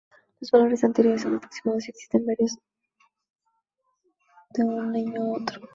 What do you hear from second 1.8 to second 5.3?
y existen muchas variaciones de un niño a